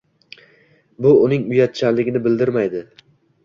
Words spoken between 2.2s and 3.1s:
bildirmaydi.